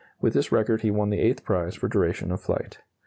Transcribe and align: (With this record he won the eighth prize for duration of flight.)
(With 0.19 0.33
this 0.33 0.51
record 0.51 0.81
he 0.81 0.89
won 0.89 1.11
the 1.11 1.19
eighth 1.19 1.43
prize 1.43 1.75
for 1.75 1.87
duration 1.87 2.31
of 2.31 2.41
flight.) 2.41 2.79